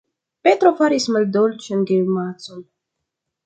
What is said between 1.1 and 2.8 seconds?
maldolĉan grimacon.